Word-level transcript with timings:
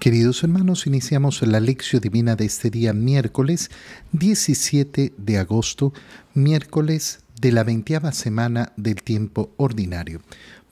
Queridos 0.00 0.42
hermanos, 0.42 0.86
iniciamos 0.86 1.42
la 1.42 1.60
lección 1.60 2.00
divina 2.00 2.34
de 2.34 2.46
este 2.46 2.70
día 2.70 2.94
miércoles 2.94 3.70
17 4.12 5.12
de 5.14 5.36
agosto, 5.36 5.92
miércoles 6.32 7.20
de 7.38 7.52
la 7.52 7.64
veintiava 7.64 8.10
semana 8.12 8.72
del 8.78 9.02
tiempo 9.02 9.52
ordinario. 9.58 10.22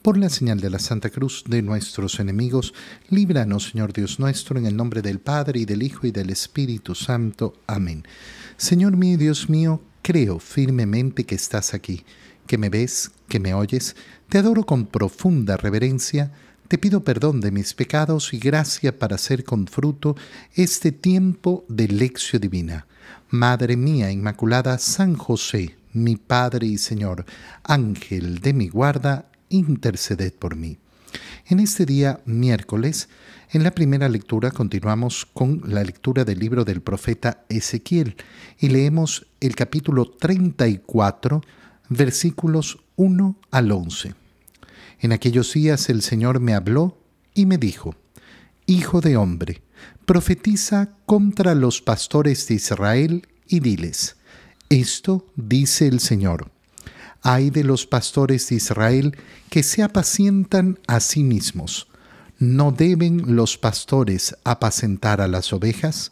Por 0.01 0.17
la 0.17 0.29
señal 0.29 0.61
de 0.61 0.71
la 0.71 0.79
Santa 0.79 1.11
Cruz 1.11 1.43
de 1.47 1.61
nuestros 1.61 2.19
enemigos, 2.19 2.73
líbranos, 3.09 3.69
Señor 3.69 3.93
Dios 3.93 4.19
nuestro, 4.19 4.57
en 4.57 4.65
el 4.65 4.75
nombre 4.75 5.03
del 5.03 5.19
Padre 5.19 5.59
y 5.59 5.65
del 5.65 5.83
Hijo 5.83 6.07
y 6.07 6.11
del 6.11 6.31
Espíritu 6.31 6.95
Santo. 6.95 7.53
Amén. 7.67 8.07
Señor 8.57 8.97
mío 8.97 9.15
Dios 9.15 9.47
mío, 9.47 9.79
creo 10.01 10.39
firmemente 10.39 11.25
que 11.25 11.35
estás 11.35 11.75
aquí, 11.75 12.03
que 12.47 12.57
me 12.57 12.69
ves, 12.69 13.11
que 13.27 13.39
me 13.39 13.53
oyes, 13.53 13.95
te 14.27 14.39
adoro 14.39 14.65
con 14.65 14.87
profunda 14.87 15.55
reverencia, 15.55 16.31
te 16.69 16.77
pido 16.77 17.03
perdón 17.03 17.41
de 17.41 17.49
mis 17.49 17.73
pecados 17.73 18.31
y 18.31 18.37
gracia 18.37 18.99
para 18.99 19.15
hacer 19.15 19.43
con 19.43 19.65
fruto 19.65 20.15
este 20.53 20.91
tiempo 20.91 21.65
de 21.67 21.87
lección 21.87 22.43
divina. 22.43 22.85
Madre 23.31 23.75
mía 23.75 24.11
Inmaculada, 24.11 24.77
San 24.77 25.15
José, 25.15 25.75
mi 25.93 26.15
Padre 26.15 26.67
y 26.67 26.77
Señor, 26.77 27.25
Ángel 27.63 28.37
de 28.37 28.53
mi 28.53 28.69
guarda, 28.69 29.31
interceded 29.49 30.31
por 30.31 30.55
mí. 30.55 30.77
En 31.47 31.59
este 31.59 31.87
día 31.87 32.19
miércoles, 32.25 33.09
en 33.49 33.63
la 33.63 33.71
primera 33.71 34.07
lectura 34.07 34.51
continuamos 34.51 35.25
con 35.25 35.63
la 35.65 35.83
lectura 35.83 36.23
del 36.23 36.37
libro 36.37 36.65
del 36.65 36.81
profeta 36.81 37.45
Ezequiel 37.49 38.15
y 38.59 38.69
leemos 38.69 39.25
el 39.39 39.55
capítulo 39.55 40.05
34, 40.05 41.41
versículos 41.89 42.77
1 42.95 43.35
al 43.49 43.71
11. 43.71 44.18
En 44.99 45.11
aquellos 45.13 45.53
días 45.53 45.89
el 45.89 46.01
Señor 46.01 46.39
me 46.39 46.53
habló 46.53 46.97
y 47.33 47.45
me 47.45 47.57
dijo, 47.57 47.95
Hijo 48.65 49.01
de 49.01 49.17
hombre, 49.17 49.61
profetiza 50.05 50.89
contra 51.05 51.55
los 51.55 51.81
pastores 51.81 52.47
de 52.47 52.55
Israel 52.55 53.27
y 53.47 53.61
diles, 53.61 54.17
Esto 54.69 55.25
dice 55.35 55.87
el 55.87 55.99
Señor. 55.99 56.51
Hay 57.21 57.49
de 57.49 57.63
los 57.63 57.85
pastores 57.85 58.47
de 58.49 58.55
Israel 58.55 59.17
que 59.49 59.63
se 59.63 59.83
apacientan 59.83 60.79
a 60.87 60.99
sí 60.99 61.23
mismos. 61.23 61.87
¿No 62.37 62.71
deben 62.71 63.35
los 63.35 63.57
pastores 63.57 64.35
apacentar 64.43 65.19
a 65.19 65.27
las 65.27 65.51
ovejas? 65.51 66.11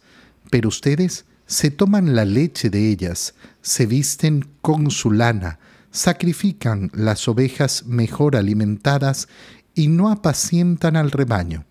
Pero 0.50 0.68
ustedes 0.68 1.24
se 1.46 1.70
toman 1.70 2.14
la 2.14 2.24
leche 2.24 2.68
de 2.68 2.90
ellas, 2.90 3.34
se 3.62 3.86
visten 3.86 4.46
con 4.60 4.90
su 4.90 5.10
lana, 5.10 5.58
sacrifican 5.90 6.90
las 6.94 7.28
ovejas 7.28 7.84
mejor 7.86 8.36
alimentadas 8.36 9.28
y 9.74 9.88
no 9.88 10.10
apacientan 10.10 10.96
al 10.96 11.10
rebaño, 11.10 11.64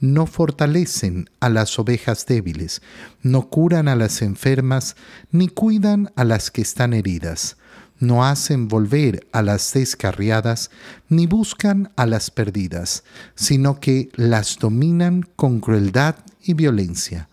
no 0.00 0.26
fortalecen 0.26 1.30
a 1.40 1.48
las 1.48 1.78
ovejas 1.78 2.26
débiles, 2.26 2.82
no 3.22 3.48
curan 3.48 3.88
a 3.88 3.96
las 3.96 4.22
enfermas, 4.22 4.96
ni 5.30 5.48
cuidan 5.48 6.12
a 6.16 6.24
las 6.24 6.50
que 6.50 6.62
están 6.62 6.92
heridas, 6.92 7.56
no 7.98 8.24
hacen 8.24 8.68
volver 8.68 9.26
a 9.32 9.42
las 9.42 9.72
descarriadas, 9.72 10.70
ni 11.08 11.26
buscan 11.26 11.92
a 11.96 12.06
las 12.06 12.30
perdidas, 12.30 13.04
sino 13.34 13.80
que 13.80 14.10
las 14.14 14.58
dominan 14.58 15.22
con 15.36 15.60
crueldad 15.60 16.16
y 16.42 16.54
violencia. 16.54 17.28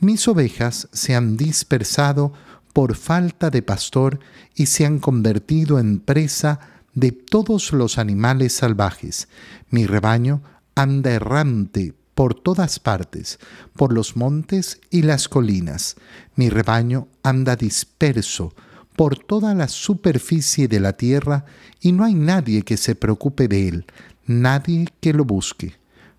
Mis 0.00 0.26
ovejas 0.28 0.88
se 0.92 1.14
han 1.14 1.36
dispersado 1.36 2.32
por 2.76 2.94
falta 2.94 3.48
de 3.48 3.62
pastor 3.62 4.20
y 4.54 4.66
se 4.66 4.84
han 4.84 4.98
convertido 4.98 5.78
en 5.78 5.98
presa 5.98 6.60
de 6.92 7.10
todos 7.10 7.72
los 7.72 7.96
animales 7.96 8.52
salvajes. 8.52 9.28
Mi 9.70 9.86
rebaño 9.86 10.42
anda 10.74 11.10
errante 11.12 11.94
por 12.14 12.34
todas 12.34 12.78
partes, 12.78 13.38
por 13.76 13.94
los 13.94 14.14
montes 14.14 14.78
y 14.90 15.00
las 15.00 15.26
colinas. 15.26 15.96
Mi 16.34 16.50
rebaño 16.50 17.08
anda 17.22 17.56
disperso 17.56 18.52
por 18.94 19.18
toda 19.18 19.54
la 19.54 19.68
superficie 19.68 20.68
de 20.68 20.78
la 20.78 20.92
tierra 20.92 21.46
y 21.80 21.92
no 21.92 22.04
hay 22.04 22.12
nadie 22.12 22.60
que 22.60 22.76
se 22.76 22.94
preocupe 22.94 23.48
de 23.48 23.68
él, 23.68 23.86
nadie 24.26 24.86
que 25.00 25.14
lo 25.14 25.24
busque. 25.24 25.76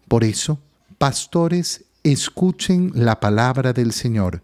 Por 0.08 0.24
eso, 0.24 0.60
pastores, 0.98 1.86
escuchen 2.02 2.94
la 2.96 3.20
palabra 3.20 3.74
del 3.74 3.92
Señor. 3.92 4.42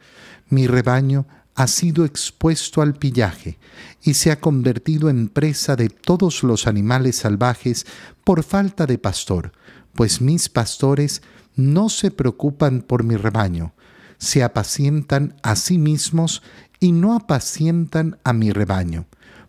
Mi 0.48 0.68
rebaño 0.68 1.26
ha 1.56 1.68
sido 1.68 2.06
expuesto 2.06 2.82
al 2.82 2.94
pillaje 2.94 3.58
y 4.02 4.16
se 4.16 4.32
ha 4.32 4.40
convertido 4.40 5.10
en 5.10 5.30
presa 5.30 5.76
de 5.76 5.90
todos 5.90 6.44
los 6.44 6.68
animales 6.68 7.18
salvajes 7.18 7.86
por 8.24 8.44
falta 8.44 8.86
de 8.86 8.98
pastor, 8.98 9.52
pues 9.94 10.22
mis 10.22 10.50
pastores 10.50 11.22
no 11.56 11.90
se 11.90 12.12
preocupan 12.12 12.82
por 12.82 13.04
mi 13.04 13.16
rebaño, 13.16 13.74
se 14.18 14.44
apacientan 14.44 15.36
a 15.44 15.56
sí 15.56 15.78
mismos 15.78 16.42
y 16.80 16.92
no 16.92 17.14
apacientan 17.14 18.18
a 18.24 18.34
mi 18.34 18.52
rebaño. 18.52 19.06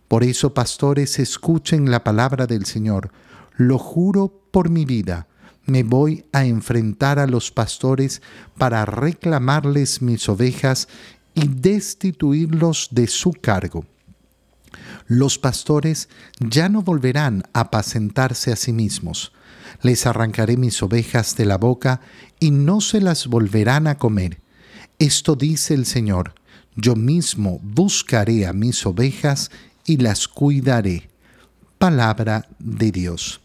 Por 0.07 0.23
eso, 0.23 0.53
pastores, 0.53 1.17
escuchen 1.19 1.89
la 1.89 2.03
palabra 2.03 2.45
del 2.45 2.65
Señor. 2.65 3.11
Lo 3.57 3.79
juro 3.79 4.31
por 4.51 4.69
mi 4.69 4.85
vida. 4.85 5.27
Me 5.65 5.81
voy 5.81 6.25
a 6.31 6.45
enfrentar 6.45 7.17
a 7.17 7.25
los 7.25 7.51
pastores 7.51 8.21
para 8.57 8.85
reclamarles 8.85 10.03
mis 10.03 10.29
ovejas 10.29 10.87
y 11.35 11.47
destituirlos 11.47 12.87
de 12.91 13.07
su 13.07 13.31
cargo. 13.33 13.85
Los 15.07 15.37
pastores 15.37 16.09
ya 16.39 16.69
no 16.69 16.81
volverán 16.81 17.43
a 17.53 17.61
apacentarse 17.61 18.51
a 18.51 18.55
sí 18.55 18.73
mismos. 18.73 19.31
Les 19.81 20.07
arrancaré 20.07 20.57
mis 20.57 20.81
ovejas 20.81 21.35
de 21.35 21.45
la 21.45 21.57
boca 21.57 22.01
y 22.39 22.51
no 22.51 22.81
se 22.81 23.01
las 23.01 23.27
volverán 23.27 23.85
a 23.87 23.97
comer. 23.97 24.39
Esto 24.97 25.35
dice 25.35 25.73
el 25.73 25.85
Señor, 25.85 26.33
yo 26.75 26.95
mismo 26.95 27.59
buscaré 27.61 28.47
a 28.47 28.53
mis 28.53 28.85
ovejas 28.85 29.51
y 29.85 29.97
las 29.97 30.27
cuidaré. 30.27 31.09
Palabra 31.77 32.47
de 32.57 32.91
Dios. 32.91 33.41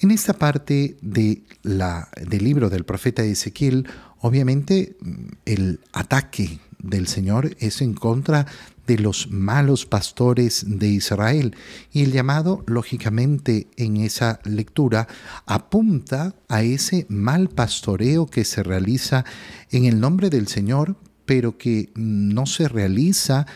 En 0.00 0.10
esta 0.10 0.32
parte 0.32 0.96
de 1.02 1.42
la, 1.62 2.08
del 2.16 2.44
libro 2.44 2.70
del 2.70 2.84
profeta 2.84 3.22
Ezequiel, 3.22 3.86
obviamente 4.20 4.96
el 5.44 5.80
ataque 5.92 6.60
del 6.82 7.06
Señor 7.06 7.56
es 7.58 7.80
en 7.80 7.94
contra 7.94 8.46
de 8.86 8.98
los 8.98 9.30
malos 9.30 9.86
pastores 9.86 10.64
de 10.66 10.88
Israel. 10.88 11.56
Y 11.92 12.02
el 12.02 12.12
llamado, 12.12 12.64
lógicamente, 12.66 13.68
en 13.76 13.96
esa 13.96 14.40
lectura 14.44 15.08
apunta 15.46 16.34
a 16.48 16.62
ese 16.62 17.06
mal 17.08 17.48
pastoreo 17.48 18.26
que 18.26 18.44
se 18.44 18.62
realiza 18.62 19.24
en 19.70 19.84
el 19.84 20.00
nombre 20.00 20.30
del 20.30 20.48
Señor, 20.48 20.96
pero 21.24 21.56
que 21.56 21.90
no 21.94 22.46
se 22.46 22.68
realiza 22.68 23.46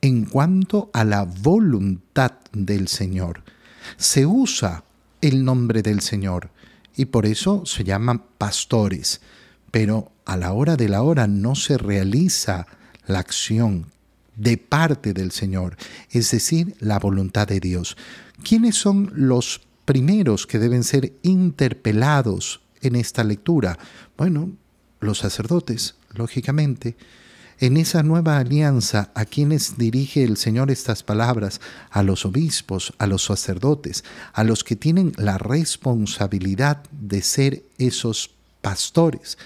en 0.00 0.26
cuanto 0.26 0.90
a 0.92 1.04
la 1.04 1.24
voluntad 1.24 2.32
del 2.52 2.88
Señor. 2.88 3.42
Se 3.96 4.26
usa 4.26 4.84
el 5.22 5.44
nombre 5.44 5.82
del 5.82 6.00
Señor 6.00 6.50
y 6.94 7.06
por 7.06 7.24
eso 7.24 7.64
se 7.64 7.84
llaman 7.84 8.22
pastores 8.38 9.20
pero 9.74 10.12
a 10.24 10.36
la 10.36 10.52
hora 10.52 10.76
de 10.76 10.88
la 10.88 11.02
hora 11.02 11.26
no 11.26 11.56
se 11.56 11.76
realiza 11.76 12.68
la 13.08 13.18
acción 13.18 13.86
de 14.36 14.56
parte 14.56 15.12
del 15.12 15.32
Señor, 15.32 15.76
es 16.12 16.30
decir, 16.30 16.76
la 16.78 17.00
voluntad 17.00 17.48
de 17.48 17.58
Dios. 17.58 17.96
¿Quiénes 18.44 18.76
son 18.76 19.10
los 19.16 19.62
primeros 19.84 20.46
que 20.46 20.60
deben 20.60 20.84
ser 20.84 21.14
interpelados 21.22 22.60
en 22.82 22.94
esta 22.94 23.24
lectura? 23.24 23.76
Bueno, 24.16 24.52
los 25.00 25.18
sacerdotes, 25.18 25.96
lógicamente. 26.12 26.96
En 27.58 27.76
esa 27.76 28.04
nueva 28.04 28.38
alianza, 28.38 29.10
a 29.16 29.24
quienes 29.24 29.76
dirige 29.76 30.22
el 30.22 30.36
Señor 30.36 30.70
estas 30.70 31.02
palabras, 31.02 31.60
a 31.90 32.04
los 32.04 32.24
obispos, 32.24 32.94
a 32.98 33.08
los 33.08 33.24
sacerdotes, 33.24 34.04
a 34.34 34.44
los 34.44 34.62
que 34.62 34.76
tienen 34.76 35.14
la 35.16 35.36
responsabilidad 35.36 36.84
de 36.92 37.22
ser 37.22 37.64
esos 37.78 38.33
pastores. 38.64 39.36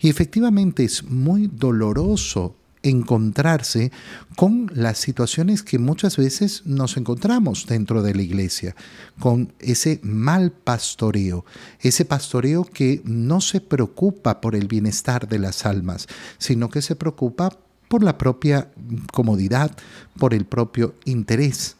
Y 0.00 0.10
efectivamente 0.10 0.84
es 0.84 1.02
muy 1.02 1.46
doloroso 1.46 2.54
encontrarse 2.82 3.90
con 4.36 4.70
las 4.74 4.98
situaciones 4.98 5.62
que 5.62 5.78
muchas 5.78 6.18
veces 6.18 6.62
nos 6.66 6.98
encontramos 6.98 7.66
dentro 7.66 8.02
de 8.02 8.14
la 8.14 8.20
iglesia, 8.20 8.76
con 9.18 9.54
ese 9.60 9.98
mal 10.02 10.52
pastoreo, 10.52 11.46
ese 11.80 12.04
pastoreo 12.04 12.64
que 12.64 13.00
no 13.04 13.40
se 13.40 13.62
preocupa 13.62 14.42
por 14.42 14.54
el 14.54 14.68
bienestar 14.68 15.26
de 15.26 15.38
las 15.38 15.64
almas, 15.64 16.06
sino 16.36 16.68
que 16.68 16.82
se 16.82 16.96
preocupa 16.96 17.58
por 17.88 18.02
la 18.02 18.18
propia 18.18 18.70
comodidad, 19.10 19.74
por 20.18 20.34
el 20.34 20.44
propio 20.44 20.94
interés 21.06 21.76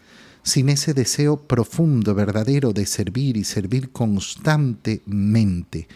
sin 0.46 0.68
ese 0.68 0.94
deseo 0.94 1.38
profundo, 1.38 2.14
verdadero 2.14 2.72
de 2.72 2.86
servir 2.86 3.36
y 3.36 3.42
servir 3.42 3.90
constantemente. 3.90 5.88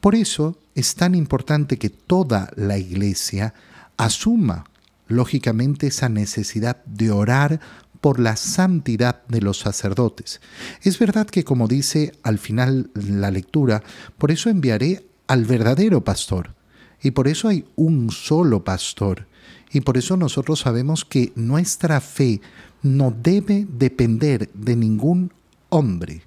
Por 0.00 0.14
eso 0.14 0.56
es 0.76 0.94
tan 0.94 1.16
importante 1.16 1.76
que 1.76 1.90
toda 1.90 2.52
la 2.54 2.78
iglesia 2.78 3.52
asuma, 3.96 4.64
lógicamente, 5.08 5.88
esa 5.88 6.08
necesidad 6.08 6.84
de 6.84 7.10
orar 7.10 7.58
por 8.00 8.20
la 8.20 8.36
santidad 8.36 9.26
de 9.26 9.40
los 9.40 9.58
sacerdotes. 9.58 10.40
Es 10.82 10.96
verdad 11.00 11.26
que, 11.26 11.42
como 11.42 11.66
dice 11.66 12.12
al 12.22 12.38
final 12.38 12.90
la 12.94 13.32
lectura, 13.32 13.82
por 14.18 14.30
eso 14.30 14.50
enviaré 14.50 15.04
al 15.26 15.44
verdadero 15.46 16.04
pastor. 16.04 16.54
Y 17.02 17.10
por 17.10 17.26
eso 17.26 17.48
hay 17.48 17.64
un 17.74 18.12
solo 18.12 18.62
pastor. 18.62 19.26
Y 19.72 19.80
por 19.80 19.96
eso 19.96 20.16
nosotros 20.16 20.60
sabemos 20.60 21.04
que 21.04 21.32
nuestra 21.36 22.00
fe 22.00 22.40
no 22.82 23.10
debe 23.10 23.66
depender 23.70 24.50
de 24.54 24.76
ningún 24.76 25.32
hombre, 25.68 26.22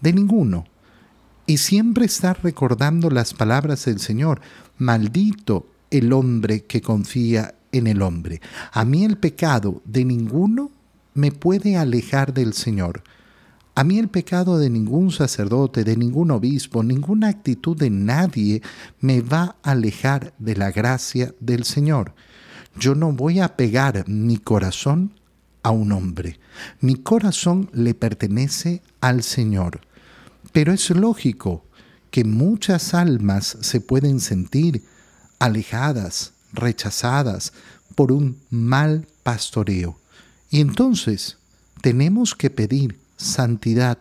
de 0.00 0.12
ninguno. 0.12 0.64
Y 1.46 1.58
siempre 1.58 2.04
estar 2.04 2.38
recordando 2.42 3.10
las 3.10 3.34
palabras 3.34 3.84
del 3.84 3.98
Señor. 3.98 4.40
Maldito 4.78 5.66
el 5.90 6.12
hombre 6.12 6.64
que 6.64 6.80
confía 6.80 7.54
en 7.72 7.86
el 7.86 8.02
hombre. 8.02 8.40
A 8.72 8.84
mí 8.84 9.04
el 9.04 9.18
pecado 9.18 9.82
de 9.84 10.04
ninguno 10.04 10.70
me 11.14 11.32
puede 11.32 11.76
alejar 11.76 12.32
del 12.32 12.52
Señor. 12.52 13.02
A 13.74 13.84
mí 13.84 13.98
el 13.98 14.08
pecado 14.08 14.58
de 14.58 14.68
ningún 14.68 15.12
sacerdote, 15.12 15.82
de 15.82 15.96
ningún 15.96 16.30
obispo, 16.30 16.82
ninguna 16.82 17.28
actitud 17.28 17.76
de 17.76 17.88
nadie 17.88 18.62
me 19.00 19.22
va 19.22 19.56
a 19.62 19.70
alejar 19.70 20.34
de 20.38 20.56
la 20.56 20.70
gracia 20.70 21.34
del 21.40 21.64
Señor. 21.64 22.14
Yo 22.76 22.94
no 22.94 23.12
voy 23.12 23.40
a 23.40 23.56
pegar 23.56 24.08
mi 24.08 24.38
corazón 24.38 25.12
a 25.62 25.70
un 25.70 25.92
hombre. 25.92 26.38
Mi 26.80 26.96
corazón 26.96 27.70
le 27.72 27.94
pertenece 27.94 28.82
al 29.00 29.22
Señor. 29.22 29.80
Pero 30.52 30.72
es 30.72 30.90
lógico 30.90 31.64
que 32.10 32.24
muchas 32.24 32.94
almas 32.94 33.56
se 33.60 33.80
pueden 33.80 34.20
sentir 34.20 34.84
alejadas, 35.38 36.34
rechazadas 36.52 37.52
por 37.94 38.12
un 38.12 38.38
mal 38.50 39.06
pastoreo. 39.22 39.98
Y 40.50 40.60
entonces 40.60 41.38
tenemos 41.80 42.34
que 42.34 42.50
pedir 42.50 42.98
santidad, 43.16 43.98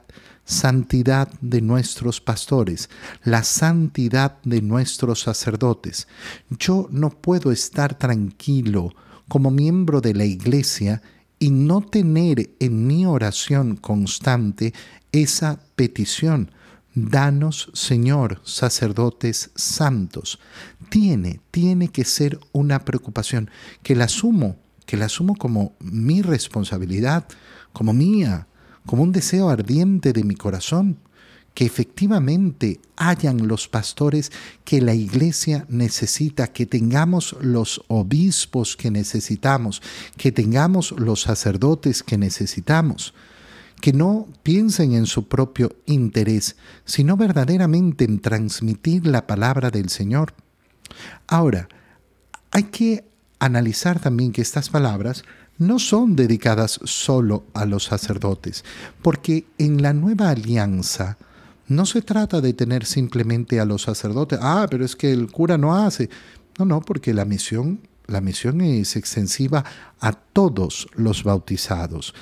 santidad 0.51 1.29
de 1.39 1.61
nuestros 1.61 2.19
pastores, 2.19 2.89
la 3.23 3.43
santidad 3.43 4.37
de 4.43 4.61
nuestros 4.61 5.21
sacerdotes. 5.21 6.07
Yo 6.49 6.87
no 6.91 7.09
puedo 7.09 7.51
estar 7.51 7.97
tranquilo 7.97 8.93
como 9.29 9.49
miembro 9.49 10.01
de 10.01 10.13
la 10.13 10.25
iglesia 10.25 11.01
y 11.39 11.51
no 11.51 11.81
tener 11.81 12.51
en 12.59 12.85
mi 12.85 13.05
oración 13.05 13.77
constante 13.77 14.73
esa 15.13 15.59
petición. 15.75 16.51
Danos, 16.93 17.71
Señor, 17.73 18.41
sacerdotes 18.43 19.51
santos. 19.55 20.37
Tiene, 20.89 21.39
tiene 21.51 21.87
que 21.87 22.03
ser 22.03 22.39
una 22.51 22.83
preocupación 22.83 23.49
que 23.83 23.95
la 23.95 24.05
asumo, 24.05 24.57
que 24.85 24.97
la 24.97 25.05
asumo 25.05 25.37
como 25.37 25.75
mi 25.79 26.21
responsabilidad, 26.21 27.25
como 27.71 27.93
mía, 27.93 28.47
como 28.85 29.03
un 29.03 29.11
deseo 29.11 29.49
ardiente 29.49 30.13
de 30.13 30.23
mi 30.23 30.35
corazón, 30.35 30.97
que 31.53 31.65
efectivamente 31.65 32.79
hayan 32.95 33.47
los 33.47 33.67
pastores 33.67 34.31
que 34.63 34.81
la 34.81 34.93
iglesia 34.93 35.65
necesita, 35.69 36.47
que 36.47 36.65
tengamos 36.65 37.35
los 37.41 37.83
obispos 37.87 38.77
que 38.77 38.89
necesitamos, 38.89 39.81
que 40.17 40.31
tengamos 40.31 40.91
los 40.91 41.21
sacerdotes 41.21 42.03
que 42.03 42.17
necesitamos, 42.17 43.13
que 43.81 43.91
no 43.91 44.27
piensen 44.43 44.93
en 44.93 45.07
su 45.07 45.27
propio 45.27 45.75
interés, 45.85 46.55
sino 46.85 47.17
verdaderamente 47.17 48.05
en 48.05 48.19
transmitir 48.19 49.05
la 49.05 49.27
palabra 49.27 49.71
del 49.71 49.89
Señor. 49.89 50.33
Ahora, 51.27 51.67
hay 52.51 52.63
que 52.63 53.05
analizar 53.39 53.99
también 53.99 54.31
que 54.31 54.41
estas 54.41 54.69
palabras 54.69 55.23
no 55.61 55.77
son 55.77 56.15
dedicadas 56.15 56.79
solo 56.85 57.43
a 57.53 57.65
los 57.65 57.83
sacerdotes, 57.83 58.65
porque 59.03 59.45
en 59.59 59.83
la 59.83 59.93
nueva 59.93 60.31
alianza 60.31 61.19
no 61.67 61.85
se 61.85 62.01
trata 62.01 62.41
de 62.41 62.53
tener 62.53 62.83
simplemente 62.83 63.59
a 63.59 63.65
los 63.65 63.83
sacerdotes, 63.83 64.39
ah, 64.41 64.65
pero 64.71 64.83
es 64.83 64.95
que 64.95 65.11
el 65.11 65.31
cura 65.31 65.59
no 65.59 65.75
hace. 65.75 66.09
No, 66.57 66.65
no, 66.65 66.81
porque 66.81 67.13
la 67.13 67.25
misión, 67.25 67.79
la 68.07 68.21
misión 68.21 68.61
es 68.61 68.95
extensiva 68.95 69.63
a 69.99 70.13
todos 70.13 70.87
los 70.95 71.23
bautizados. 71.23 72.15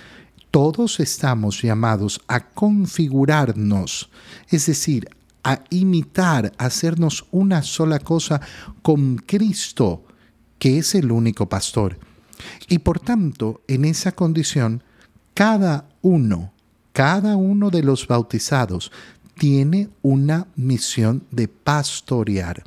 Todos 0.51 0.99
estamos 0.99 1.61
llamados 1.61 2.19
a 2.27 2.41
configurarnos, 2.49 4.09
es 4.49 4.65
decir, 4.65 5.07
a 5.45 5.63
imitar, 5.69 6.51
a 6.57 6.65
hacernos 6.65 7.25
una 7.31 7.63
sola 7.63 7.99
cosa 7.99 8.41
con 8.81 9.15
Cristo, 9.15 10.03
que 10.57 10.79
es 10.79 10.93
el 10.93 11.09
único 11.09 11.47
pastor. 11.47 12.08
Y 12.67 12.79
por 12.79 12.99
tanto, 12.99 13.61
en 13.67 13.85
esa 13.85 14.11
condición, 14.11 14.83
cada 15.33 15.89
uno, 16.01 16.51
cada 16.93 17.35
uno 17.35 17.69
de 17.69 17.83
los 17.83 18.07
bautizados 18.07 18.91
tiene 19.37 19.89
una 20.01 20.47
misión 20.55 21.23
de 21.31 21.47
pastorear. 21.47 22.63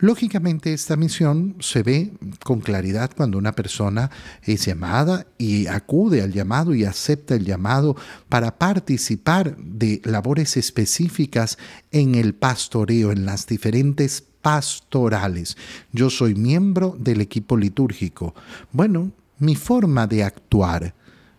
Lógicamente 0.00 0.72
esta 0.72 0.96
misión 0.96 1.56
se 1.60 1.82
ve 1.82 2.12
con 2.42 2.60
claridad 2.60 3.10
cuando 3.14 3.36
una 3.36 3.52
persona 3.52 4.10
es 4.42 4.64
llamada 4.64 5.26
y 5.36 5.66
acude 5.66 6.22
al 6.22 6.32
llamado 6.32 6.74
y 6.74 6.84
acepta 6.84 7.34
el 7.34 7.44
llamado 7.44 7.96
para 8.30 8.58
participar 8.58 9.58
de 9.58 10.00
labores 10.04 10.56
específicas 10.56 11.58
en 11.92 12.14
el 12.14 12.34
pastoreo, 12.34 13.12
en 13.12 13.26
las 13.26 13.46
diferentes 13.46 14.24
pastorales. 14.42 15.56
Yo 15.92 16.10
soy 16.10 16.34
miembro 16.34 16.96
del 16.98 17.20
equipo 17.20 17.56
litúrgico. 17.56 18.34
Bueno, 18.72 19.10
mi 19.38 19.56
forma 19.56 20.06
de 20.06 20.24
actuar, 20.24 20.94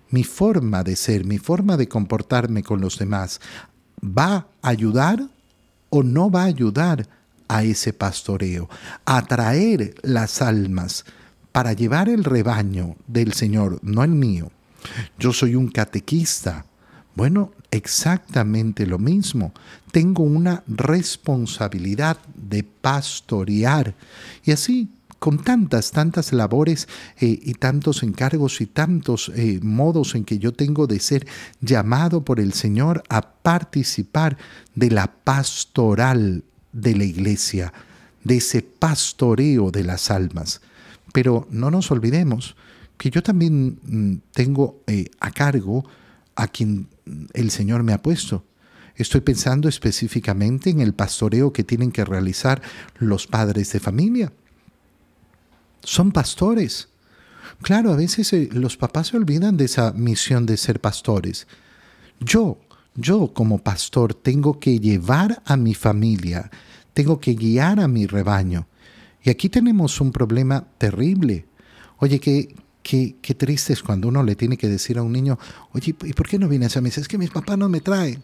mi 0.09 0.23
forma 0.23 0.83
de 0.83 0.95
ser, 0.95 1.25
mi 1.25 1.37
forma 1.37 1.77
de 1.77 1.87
comportarme 1.87 2.63
con 2.63 2.81
los 2.81 2.97
demás, 2.97 3.39
¿va 4.03 4.47
a 4.61 4.69
ayudar 4.69 5.21
o 5.89 6.03
no 6.03 6.29
va 6.29 6.43
a 6.43 6.45
ayudar 6.45 7.07
a 7.47 7.63
ese 7.63 7.93
pastoreo? 7.93 8.69
A 9.05 9.21
traer 9.25 9.95
las 10.01 10.41
almas 10.41 11.05
para 11.51 11.73
llevar 11.73 12.09
el 12.09 12.23
rebaño 12.23 12.95
del 13.07 13.33
Señor, 13.33 13.79
no 13.83 14.03
el 14.03 14.11
mío. 14.11 14.51
Yo 15.19 15.33
soy 15.33 15.55
un 15.55 15.67
catequista. 15.67 16.65
Bueno, 17.15 17.51
exactamente 17.71 18.85
lo 18.85 18.97
mismo. 18.97 19.53
Tengo 19.91 20.23
una 20.23 20.63
responsabilidad 20.67 22.17
de 22.35 22.63
pastorear. 22.63 23.95
Y 24.43 24.51
así, 24.51 24.89
con 25.19 25.37
tantas, 25.37 25.91
tantas 25.91 26.33
labores 26.33 26.87
eh, 27.19 27.39
y 27.43 27.53
tantos 27.53 28.01
encargos 28.01 28.59
y 28.61 28.65
tantos 28.65 29.31
eh, 29.35 29.59
modos 29.61 30.15
en 30.15 30.25
que 30.25 30.39
yo 30.39 30.53
tengo 30.53 30.87
de 30.87 30.99
ser 30.99 31.27
llamado 31.59 32.25
por 32.25 32.39
el 32.39 32.53
Señor 32.53 33.03
a 33.07 33.21
participar 33.21 34.37
de 34.73 34.89
la 34.89 35.07
pastoral 35.07 36.43
de 36.71 36.95
la 36.95 37.03
iglesia, 37.03 37.73
de 38.23 38.37
ese 38.37 38.61
pastoreo 38.61 39.69
de 39.69 39.83
las 39.83 40.09
almas. 40.09 40.61
Pero 41.13 41.47
no 41.51 41.69
nos 41.69 41.91
olvidemos 41.91 42.55
que 42.97 43.09
yo 43.09 43.21
también 43.21 43.79
mm, 43.83 44.21
tengo 44.31 44.81
eh, 44.87 45.05
a 45.19 45.31
cargo 45.31 45.85
a 46.41 46.47
quien 46.47 46.87
el 47.33 47.51
Señor 47.51 47.83
me 47.83 47.93
ha 47.93 48.01
puesto. 48.01 48.43
Estoy 48.95 49.21
pensando 49.21 49.69
específicamente 49.69 50.71
en 50.71 50.81
el 50.81 50.95
pastoreo 50.95 51.53
que 51.53 51.63
tienen 51.63 51.91
que 51.91 52.03
realizar 52.03 52.63
los 52.97 53.27
padres 53.27 53.71
de 53.71 53.79
familia. 53.79 54.33
Son 55.83 56.11
pastores. 56.11 56.89
Claro, 57.61 57.93
a 57.93 57.95
veces 57.95 58.33
eh, 58.33 58.49
los 58.51 58.75
papás 58.75 59.07
se 59.07 59.17
olvidan 59.17 59.55
de 59.55 59.65
esa 59.65 59.93
misión 59.93 60.47
de 60.47 60.57
ser 60.57 60.81
pastores. 60.81 61.45
Yo, 62.19 62.57
yo 62.95 63.31
como 63.35 63.59
pastor 63.59 64.15
tengo 64.15 64.59
que 64.59 64.79
llevar 64.79 65.43
a 65.45 65.55
mi 65.57 65.75
familia, 65.75 66.49
tengo 66.95 67.19
que 67.19 67.35
guiar 67.35 67.79
a 67.79 67.87
mi 67.87 68.07
rebaño. 68.07 68.67
Y 69.21 69.29
aquí 69.29 69.47
tenemos 69.47 70.01
un 70.01 70.11
problema 70.11 70.65
terrible. 70.79 71.45
Oye, 71.99 72.19
que 72.19 72.55
Qué, 72.91 73.35
triste 73.35 73.71
es 73.71 73.81
cuando 73.81 74.09
uno 74.09 74.21
le 74.21 74.35
tiene 74.35 74.57
que 74.57 74.67
decir 74.67 74.97
a 74.97 75.01
un 75.01 75.13
niño, 75.13 75.39
oye, 75.71 75.95
¿y 76.03 76.11
por 76.11 76.27
qué 76.27 76.37
no 76.37 76.49
vienes 76.49 76.75
a 76.75 76.81
mí? 76.81 76.89
Es 76.89 77.07
que 77.07 77.17
mis 77.17 77.29
papás 77.29 77.57
no 77.57 77.69
me 77.69 77.79
traen. 77.79 78.21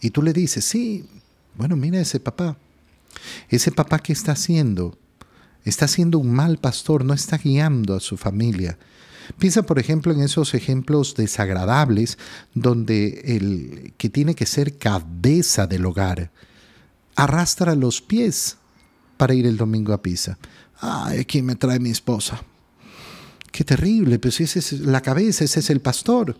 Y 0.00 0.10
tú 0.10 0.22
le 0.22 0.32
dices, 0.32 0.64
sí, 0.64 1.08
bueno, 1.54 1.76
mira 1.76 2.00
ese 2.00 2.18
papá. 2.18 2.56
Ese 3.48 3.70
papá 3.70 4.00
que 4.00 4.12
está 4.12 4.32
haciendo, 4.32 4.98
está 5.64 5.86
siendo 5.86 6.18
un 6.18 6.32
mal 6.32 6.58
pastor, 6.58 7.04
no 7.04 7.14
está 7.14 7.38
guiando 7.38 7.94
a 7.94 8.00
su 8.00 8.16
familia. 8.16 8.76
Piensa, 9.38 9.62
por 9.62 9.78
ejemplo, 9.78 10.12
en 10.12 10.20
esos 10.20 10.54
ejemplos 10.54 11.14
desagradables 11.14 12.18
donde 12.54 13.22
el 13.24 13.94
que 13.98 14.08
tiene 14.08 14.34
que 14.34 14.46
ser 14.46 14.78
cabeza 14.78 15.68
del 15.68 15.86
hogar 15.86 16.32
arrastra 17.14 17.76
los 17.76 18.02
pies 18.02 18.56
para 19.16 19.32
ir 19.32 19.46
el 19.46 19.56
domingo 19.56 19.92
a 19.92 20.02
Pisa. 20.02 20.38
Ay, 20.80 21.20
aquí 21.20 21.40
me 21.40 21.54
trae 21.54 21.78
mi 21.78 21.90
esposa. 21.90 22.42
Qué 23.50 23.64
terrible, 23.64 24.18
pues 24.18 24.40
esa 24.40 24.58
es 24.58 24.80
la 24.80 25.00
cabeza, 25.00 25.44
ese 25.44 25.60
es 25.60 25.70
el 25.70 25.80
pastor, 25.80 26.36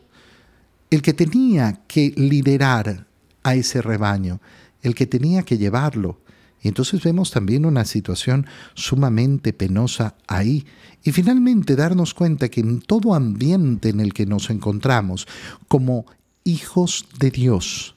el 0.90 1.02
que 1.02 1.12
tenía 1.12 1.80
que 1.86 2.12
liderar 2.16 3.06
a 3.42 3.54
ese 3.54 3.82
rebaño, 3.82 4.40
el 4.82 4.94
que 4.94 5.06
tenía 5.06 5.42
que 5.42 5.58
llevarlo. 5.58 6.20
Y 6.62 6.68
entonces 6.68 7.02
vemos 7.02 7.30
también 7.30 7.64
una 7.64 7.84
situación 7.84 8.46
sumamente 8.74 9.52
penosa 9.52 10.14
ahí. 10.26 10.66
Y 11.02 11.12
finalmente 11.12 11.74
darnos 11.74 12.12
cuenta 12.12 12.48
que 12.48 12.60
en 12.60 12.80
todo 12.80 13.14
ambiente 13.14 13.88
en 13.88 14.00
el 14.00 14.12
que 14.12 14.26
nos 14.26 14.50
encontramos, 14.50 15.26
como 15.68 16.04
hijos 16.44 17.06
de 17.18 17.30
Dios, 17.30 17.96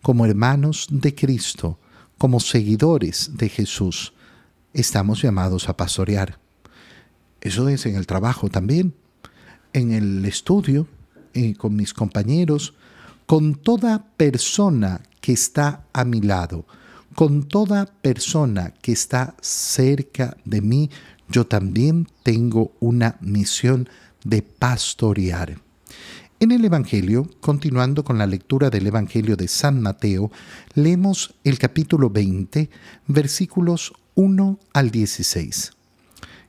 como 0.00 0.24
hermanos 0.24 0.86
de 0.90 1.14
Cristo, 1.14 1.78
como 2.16 2.40
seguidores 2.40 3.32
de 3.34 3.48
Jesús, 3.48 4.14
estamos 4.72 5.22
llamados 5.22 5.68
a 5.68 5.76
pastorear. 5.76 6.38
Eso 7.40 7.68
es 7.68 7.86
en 7.86 7.96
el 7.96 8.06
trabajo 8.06 8.48
también, 8.48 8.94
en 9.72 9.92
el 9.92 10.24
estudio, 10.24 10.86
eh, 11.34 11.54
con 11.54 11.76
mis 11.76 11.94
compañeros, 11.94 12.74
con 13.26 13.54
toda 13.54 14.06
persona 14.16 15.02
que 15.20 15.32
está 15.32 15.84
a 15.92 16.04
mi 16.04 16.20
lado, 16.20 16.66
con 17.14 17.46
toda 17.46 17.86
persona 17.86 18.74
que 18.80 18.92
está 18.92 19.34
cerca 19.40 20.36
de 20.44 20.60
mí, 20.62 20.90
yo 21.28 21.46
también 21.46 22.08
tengo 22.22 22.72
una 22.80 23.16
misión 23.20 23.88
de 24.24 24.42
pastorear. 24.42 25.58
En 26.40 26.52
el 26.52 26.64
Evangelio, 26.64 27.28
continuando 27.40 28.04
con 28.04 28.16
la 28.18 28.26
lectura 28.26 28.70
del 28.70 28.86
Evangelio 28.86 29.36
de 29.36 29.48
San 29.48 29.82
Mateo, 29.82 30.30
leemos 30.74 31.34
el 31.44 31.58
capítulo 31.58 32.10
20, 32.10 32.70
versículos 33.08 33.92
1 34.14 34.58
al 34.72 34.90
16. 34.90 35.72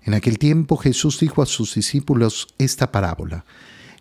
En 0.10 0.16
aquel 0.16 0.40
tiempo 0.40 0.76
Jesús 0.76 1.20
dijo 1.20 1.44
a 1.44 1.46
sus 1.46 1.76
discípulos 1.76 2.48
esta 2.58 2.92
parábola. 2.92 3.46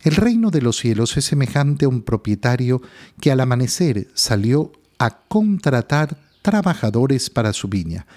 El 0.01 0.15
reino 0.15 0.49
de 0.49 0.59
los 0.59 0.77
cielos 0.77 1.15
es 1.17 1.25
semejante 1.25 1.85
a 1.85 1.87
un 1.87 2.01
propietario 2.01 2.81
que 3.21 3.31
al 3.31 3.39
amanecer 3.39 4.07
salió 4.15 4.71
a 4.97 5.19
contratar 5.27 6.17
trabajadores 6.41 7.29
para 7.29 7.53
su 7.53 7.67
viña. 7.67 8.07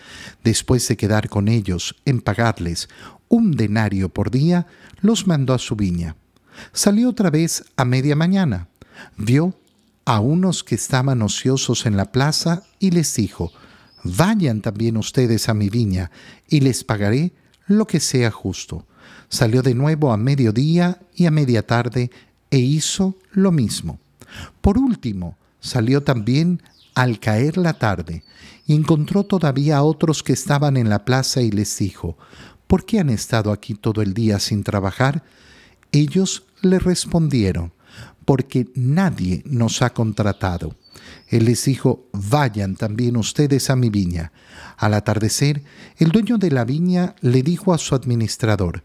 Después 0.42 0.88
de 0.88 0.96
quedar 0.96 1.28
con 1.28 1.48
ellos 1.48 1.94
en 2.06 2.22
pagarles 2.22 2.88
un 3.28 3.50
denario 3.50 4.08
por 4.08 4.30
día, 4.30 4.66
los 5.02 5.26
mandó 5.26 5.52
a 5.52 5.58
su 5.58 5.76
viña. 5.76 6.16
Salió 6.72 7.10
otra 7.10 7.28
vez 7.28 7.62
a 7.76 7.84
media 7.84 8.16
mañana. 8.16 8.68
Vio 9.18 9.54
a 10.06 10.18
unos 10.18 10.64
que 10.64 10.76
estaban 10.76 11.20
ociosos 11.20 11.84
en 11.84 11.98
la 11.98 12.10
plaza 12.10 12.62
y 12.78 12.92
les 12.92 13.14
dijo, 13.14 13.52
Vayan 14.02 14.62
también 14.62 14.96
ustedes 14.96 15.50
a 15.50 15.52
mi 15.52 15.68
viña 15.68 16.10
y 16.48 16.60
les 16.60 16.84
pagaré 16.84 17.34
lo 17.78 17.86
que 17.86 18.00
sea 18.00 18.30
justo. 18.30 18.86
Salió 19.28 19.62
de 19.62 19.74
nuevo 19.74 20.12
a 20.12 20.16
mediodía 20.16 21.00
y 21.14 21.26
a 21.26 21.30
media 21.30 21.66
tarde 21.66 22.10
e 22.50 22.58
hizo 22.58 23.16
lo 23.32 23.50
mismo. 23.52 23.98
Por 24.60 24.78
último, 24.78 25.36
salió 25.60 26.02
también 26.02 26.62
al 26.94 27.18
caer 27.18 27.56
la 27.56 27.74
tarde 27.74 28.24
y 28.66 28.74
encontró 28.74 29.24
todavía 29.24 29.78
a 29.78 29.82
otros 29.82 30.22
que 30.22 30.32
estaban 30.32 30.76
en 30.76 30.88
la 30.88 31.04
plaza 31.04 31.40
y 31.40 31.50
les 31.50 31.76
dijo, 31.78 32.16
¿por 32.66 32.84
qué 32.84 33.00
han 33.00 33.10
estado 33.10 33.52
aquí 33.52 33.74
todo 33.74 34.02
el 34.02 34.14
día 34.14 34.38
sin 34.38 34.62
trabajar? 34.62 35.24
Ellos 35.90 36.44
le 36.60 36.78
respondieron, 36.78 37.72
porque 38.24 38.68
nadie 38.74 39.42
nos 39.46 39.82
ha 39.82 39.90
contratado. 39.90 40.74
Él 41.28 41.46
les 41.46 41.64
dijo, 41.64 42.06
vayan 42.12 42.76
también 42.76 43.16
ustedes 43.16 43.70
a 43.70 43.76
mi 43.76 43.90
viña. 43.90 44.32
Al 44.76 44.94
atardecer, 44.94 45.62
el 45.96 46.10
dueño 46.10 46.38
de 46.38 46.50
la 46.50 46.64
viña 46.64 47.14
le 47.20 47.42
dijo 47.42 47.72
a 47.72 47.78
su 47.78 47.94
administrador, 47.94 48.82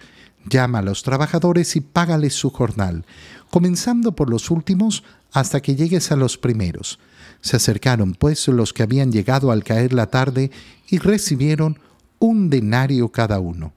llama 0.50 0.80
a 0.80 0.84
los 0.84 1.04
trabajadores 1.04 1.76
y 1.76 1.82
págales 1.82 2.34
su 2.34 2.50
jornal, 2.50 3.06
comenzando 3.50 4.16
por 4.16 4.30
los 4.30 4.50
últimos 4.52 5.04
hasta 5.32 5.62
que 5.62 5.76
llegues 5.76 6.12
a 6.12 6.16
los 6.16 6.38
primeros. 6.38 7.00
Se 7.42 7.58
acercaron 7.58 8.14
pues 8.14 8.48
los 8.48 8.74
que 8.74 8.84
habían 8.84 9.12
llegado 9.12 9.52
al 9.52 9.64
caer 9.64 9.94
la 9.94 10.08
tarde 10.08 10.52
y 10.90 11.00
recibieron 11.00 11.80
un 12.20 12.50
denario 12.50 13.10
cada 13.10 13.40
uno. 13.40 13.74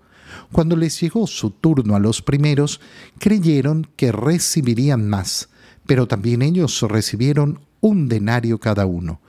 Cuando 0.52 0.76
les 0.76 1.00
llegó 1.00 1.26
su 1.26 1.50
turno 1.50 1.94
a 1.94 2.00
los 2.00 2.22
primeros, 2.22 2.80
creyeron 3.18 3.86
que 3.96 4.10
recibirían 4.10 5.08
más, 5.08 5.48
pero 5.86 6.08
también 6.08 6.42
ellos 6.42 6.82
recibieron 6.82 7.60
un 7.80 8.08
denario 8.08 8.58
cada 8.58 8.86
uno. 8.86 9.20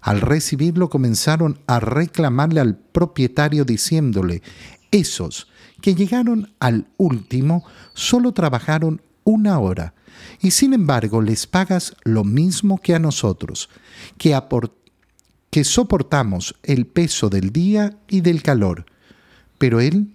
Al 0.00 0.20
recibirlo 0.20 0.88
comenzaron 0.88 1.58
a 1.66 1.80
reclamarle 1.80 2.60
al 2.60 2.76
propietario 2.76 3.64
diciéndole, 3.64 4.42
esos 4.90 5.48
que 5.80 5.94
llegaron 5.94 6.52
al 6.60 6.86
último 6.96 7.64
solo 7.94 8.32
trabajaron 8.32 9.02
una 9.24 9.58
hora, 9.58 9.94
y 10.40 10.52
sin 10.52 10.72
embargo 10.72 11.20
les 11.20 11.46
pagas 11.46 11.94
lo 12.04 12.24
mismo 12.24 12.78
que 12.78 12.94
a 12.94 12.98
nosotros, 12.98 13.68
que, 14.16 14.38
que 15.50 15.64
soportamos 15.64 16.54
el 16.62 16.86
peso 16.86 17.28
del 17.28 17.52
día 17.52 17.98
y 18.08 18.20
del 18.20 18.42
calor. 18.42 18.86
Pero 19.58 19.80
él 19.80 20.14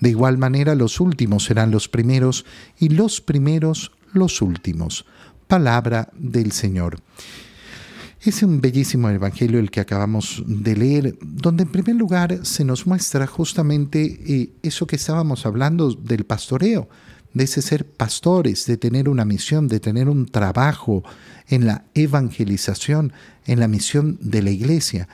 De 0.00 0.10
igual 0.10 0.38
manera 0.38 0.74
los 0.74 1.00
últimos 1.00 1.44
serán 1.44 1.70
los 1.70 1.88
primeros 1.88 2.44
y 2.78 2.90
los 2.90 3.20
primeros 3.20 3.92
los 4.12 4.42
últimos. 4.42 5.06
Palabra 5.46 6.10
del 6.14 6.52
Señor. 6.52 7.00
Es 8.20 8.42
un 8.42 8.60
bellísimo 8.60 9.08
evangelio 9.08 9.60
el 9.60 9.70
que 9.70 9.80
acabamos 9.80 10.42
de 10.46 10.74
leer, 10.74 11.16
donde 11.20 11.62
en 11.62 11.70
primer 11.70 11.94
lugar 11.94 12.40
se 12.44 12.64
nos 12.64 12.86
muestra 12.86 13.26
justamente 13.26 14.18
eh, 14.26 14.50
eso 14.62 14.86
que 14.86 14.96
estábamos 14.96 15.46
hablando 15.46 15.92
del 15.92 16.24
pastoreo, 16.24 16.88
de 17.34 17.44
ese 17.44 17.62
ser 17.62 17.86
pastores, 17.86 18.66
de 18.66 18.78
tener 18.78 19.08
una 19.08 19.24
misión, 19.24 19.68
de 19.68 19.78
tener 19.78 20.08
un 20.08 20.26
trabajo 20.26 21.04
en 21.46 21.66
la 21.66 21.84
evangelización, 21.94 23.12
en 23.44 23.60
la 23.60 23.68
misión 23.68 24.18
de 24.20 24.42
la 24.42 24.50
iglesia. 24.50 25.08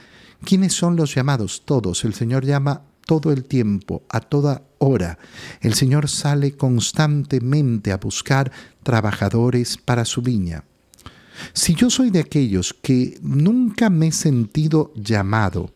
¿Quiénes 0.45 0.73
son 0.73 0.97
los 0.97 1.15
llamados? 1.15 1.63
Todos. 1.67 2.05
El 2.05 2.15
Señor 2.15 2.47
llama 2.47 2.83
todo 3.21 3.31
el 3.31 3.45
tiempo, 3.45 4.05
a 4.09 4.21
toda 4.21 4.63
hora. 4.79 5.19
El 5.61 5.75
Señor 5.75 6.09
sale 6.09 6.53
constantemente 6.53 7.93
a 7.93 7.99
buscar 7.99 8.51
trabajadores 8.83 9.77
para 9.77 10.07
su 10.07 10.23
viña. 10.23 10.65
Si 11.53 11.75
yo 11.75 11.91
soy 11.91 12.09
de 12.09 12.21
aquellos 12.21 12.75
que 12.81 13.19
nunca 13.21 13.91
me 13.91 14.07
he 14.07 14.13
sentido 14.13 14.95
llamado, 14.95 15.75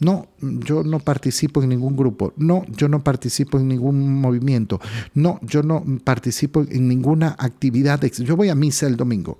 no, 0.00 0.28
yo 0.40 0.82
no 0.82 1.00
participo 1.00 1.62
en 1.62 1.68
ningún 1.68 1.94
grupo, 1.94 2.32
no, 2.38 2.64
yo 2.68 2.88
no 2.88 3.04
participo 3.04 3.58
en 3.58 3.68
ningún 3.68 4.18
movimiento, 4.22 4.80
no, 5.12 5.40
yo 5.42 5.62
no 5.62 5.84
participo 6.02 6.64
en 6.70 6.88
ninguna 6.88 7.36
actividad, 7.38 8.00
yo 8.02 8.34
voy 8.34 8.48
a 8.48 8.54
misa 8.54 8.86
el 8.86 8.96
domingo. 8.96 9.36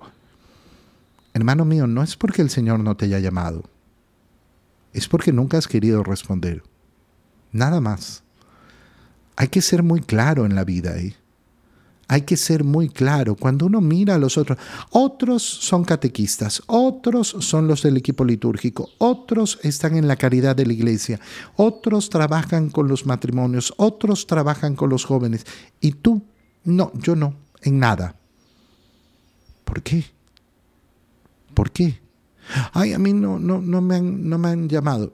Hermano 1.33 1.65
mío, 1.65 1.87
no 1.87 2.03
es 2.03 2.15
porque 2.15 2.43
el 2.43 2.51
Señor 2.51 2.79
no 2.79 2.95
te 2.95 3.05
haya 3.05 3.17
llamado, 3.17 3.63
es 4.93 5.07
porque 5.07 5.33
nunca 5.33 5.57
has 5.57 5.67
querido 5.67 6.03
responder. 6.03 6.61
Nada 7.53 7.79
más. 7.79 8.23
Hay 9.35 9.47
que 9.47 9.61
ser 9.61 9.83
muy 9.83 10.01
claro 10.01 10.45
en 10.45 10.55
la 10.55 10.65
vida. 10.65 10.97
¿eh? 10.97 11.15
Hay 12.07 12.21
que 12.21 12.35
ser 12.35 12.63
muy 12.63 12.89
claro. 12.89 13.35
Cuando 13.35 13.67
uno 13.67 13.79
mira 13.79 14.15
a 14.15 14.17
los 14.17 14.37
otros, 14.37 14.57
otros 14.89 15.41
son 15.41 15.85
catequistas, 15.85 16.61
otros 16.67 17.35
son 17.39 17.67
los 17.67 17.81
del 17.81 17.97
equipo 17.97 18.25
litúrgico, 18.25 18.89
otros 18.97 19.59
están 19.63 19.95
en 19.95 20.07
la 20.07 20.15
caridad 20.15 20.55
de 20.55 20.65
la 20.65 20.73
iglesia, 20.73 21.19
otros 21.55 22.09
trabajan 22.09 22.69
con 22.69 22.87
los 22.87 23.05
matrimonios, 23.05 23.73
otros 23.77 24.27
trabajan 24.27 24.75
con 24.75 24.89
los 24.89 25.05
jóvenes. 25.05 25.45
Y 25.79 25.93
tú, 25.93 26.23
no, 26.65 26.91
yo 26.95 27.15
no, 27.15 27.35
en 27.61 27.79
nada. 27.79 28.15
¿Por 29.63 29.81
qué? 29.81 30.05
¿Por 31.53 31.71
qué? 31.71 31.99
Ay, 32.73 32.93
a 32.93 32.99
mí 32.99 33.13
no, 33.13 33.39
no, 33.39 33.61
no, 33.61 33.81
me, 33.81 33.95
han, 33.95 34.27
no 34.27 34.37
me 34.37 34.49
han 34.49 34.67
llamado. 34.67 35.13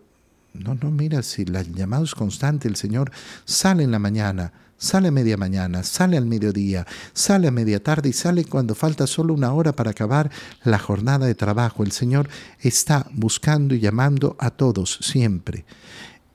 No, 0.59 0.75
no, 0.75 0.91
mira, 0.91 1.23
si 1.23 1.43
el 1.43 1.73
llamado 1.73 2.03
es 2.03 2.13
constante, 2.13 2.67
el 2.67 2.75
Señor 2.75 3.11
sale 3.45 3.83
en 3.83 3.91
la 3.91 3.99
mañana, 3.99 4.51
sale 4.77 5.07
a 5.07 5.11
media 5.11 5.37
mañana, 5.37 5.83
sale 5.83 6.17
al 6.17 6.25
mediodía, 6.25 6.85
sale 7.13 7.47
a 7.47 7.51
media 7.51 7.81
tarde 7.81 8.09
y 8.09 8.13
sale 8.13 8.43
cuando 8.43 8.75
falta 8.75 9.07
solo 9.07 9.33
una 9.33 9.53
hora 9.53 9.71
para 9.73 9.91
acabar 9.91 10.29
la 10.63 10.77
jornada 10.77 11.25
de 11.25 11.35
trabajo. 11.35 11.83
El 11.83 11.93
Señor 11.93 12.29
está 12.59 13.07
buscando 13.13 13.73
y 13.73 13.79
llamando 13.79 14.35
a 14.37 14.49
todos 14.51 14.99
siempre. 15.01 15.65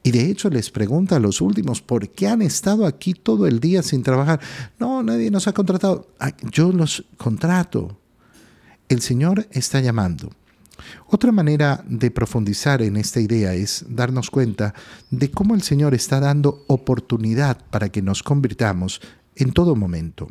Y 0.03 0.11
de 0.11 0.31
hecho 0.31 0.49
les 0.49 0.71
pregunta 0.71 1.17
a 1.17 1.21
los 1.21 1.43
últimos, 1.43 1.83
¿por 1.83 2.09
qué 2.09 2.29
han 2.29 2.41
estado 2.41 2.87
aquí 2.87 3.13
todo 3.13 3.47
el 3.47 3.61
día 3.61 3.83
sin 3.83 4.03
trabajar? 4.03 4.41
No, 4.79 5.03
nadie 5.03 5.31
nos 5.31 5.49
ha 5.49 5.53
contratado. 5.53 6.09
Yo 6.51 6.73
los 6.73 7.05
contrato. 7.19 7.99
El 8.89 9.03
Señor 9.03 9.49
está 9.51 9.81
llamando. 9.81 10.31
Otra 11.07 11.33
manera 11.33 11.85
de 11.87 12.11
profundizar 12.11 12.83
en 12.83 12.97
esta 12.97 13.21
idea 13.21 13.55
es 13.55 13.85
darnos 13.89 14.31
cuenta 14.31 14.75
de 15.11 15.31
cómo 15.31 15.55
el 15.55 15.63
Señor 15.63 15.95
está 15.95 16.21
dando 16.21 16.65
oportunidad 16.67 17.59
para 17.71 17.91
que 17.91 18.03
nos 18.03 18.23
convirtamos 18.23 19.01
en 19.37 19.53
todo 19.53 19.77
momento. 19.77 20.29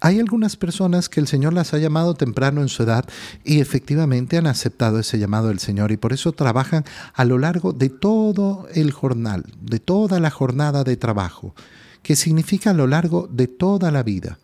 Hay 0.00 0.18
algunas 0.18 0.56
personas 0.56 1.08
que 1.08 1.20
el 1.20 1.28
Señor 1.28 1.52
las 1.52 1.72
ha 1.72 1.78
llamado 1.78 2.14
temprano 2.14 2.62
en 2.62 2.68
su 2.68 2.82
edad 2.82 3.04
y 3.44 3.60
efectivamente 3.60 4.36
han 4.36 4.48
aceptado 4.48 4.98
ese 4.98 5.18
llamado 5.18 5.48
del 5.48 5.60
Señor 5.60 5.92
y 5.92 5.96
por 5.96 6.12
eso 6.12 6.32
trabajan 6.32 6.84
a 7.14 7.24
lo 7.24 7.38
largo 7.38 7.72
de 7.72 7.88
todo 7.88 8.66
el 8.74 8.90
jornal, 8.90 9.44
de 9.60 9.78
toda 9.78 10.18
la 10.18 10.30
jornada 10.30 10.82
de 10.82 10.96
trabajo, 10.96 11.54
que 12.02 12.16
significa 12.16 12.70
a 12.70 12.74
lo 12.74 12.88
largo 12.88 13.28
de 13.30 13.46
toda 13.46 13.92
la 13.92 14.02
vida. 14.02 14.38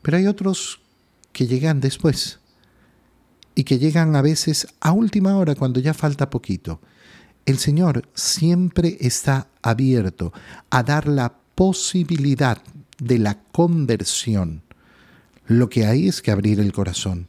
Pero 0.00 0.16
hay 0.16 0.26
otros 0.26 0.80
que 1.32 1.46
llegan 1.46 1.80
después 1.80 2.38
y 3.54 3.64
que 3.64 3.78
llegan 3.78 4.16
a 4.16 4.22
veces 4.22 4.66
a 4.80 4.92
última 4.92 5.36
hora 5.36 5.54
cuando 5.54 5.80
ya 5.80 5.94
falta 5.94 6.30
poquito. 6.30 6.80
El 7.44 7.58
Señor 7.58 8.08
siempre 8.14 8.96
está 9.00 9.48
abierto 9.62 10.32
a 10.70 10.82
dar 10.82 11.08
la 11.08 11.34
posibilidad 11.54 12.58
de 12.98 13.18
la 13.18 13.42
conversión. 13.52 14.62
Lo 15.46 15.68
que 15.68 15.86
hay 15.86 16.08
es 16.08 16.22
que 16.22 16.30
abrir 16.30 16.60
el 16.60 16.72
corazón. 16.72 17.28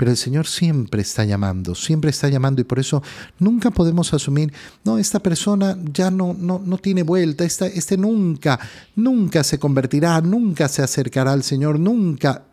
Pero 0.00 0.10
el 0.12 0.16
Señor 0.16 0.46
siempre 0.46 1.02
está 1.02 1.26
llamando, 1.26 1.74
siempre 1.74 2.08
está 2.08 2.26
llamando 2.30 2.62
y 2.62 2.64
por 2.64 2.78
eso 2.78 3.02
nunca 3.38 3.70
podemos 3.70 4.14
asumir, 4.14 4.50
no, 4.82 4.96
esta 4.96 5.20
persona 5.20 5.76
ya 5.92 6.10
no, 6.10 6.32
no, 6.32 6.58
no 6.58 6.78
tiene 6.78 7.02
vuelta, 7.02 7.44
esta, 7.44 7.66
este 7.66 7.98
nunca, 7.98 8.58
nunca 8.96 9.44
se 9.44 9.58
convertirá, 9.58 10.22
nunca 10.22 10.68
se 10.70 10.82
acercará 10.82 11.32
al 11.32 11.42
Señor, 11.42 11.78
nunca. 11.78 12.44